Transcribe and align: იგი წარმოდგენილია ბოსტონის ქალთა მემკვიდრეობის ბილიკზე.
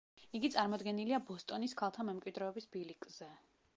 იგი 0.37 0.49
წარმოდგენილია 0.53 1.19
ბოსტონის 1.27 1.77
ქალთა 1.83 2.07
მემკვიდრეობის 2.09 2.69
ბილიკზე. 2.77 3.29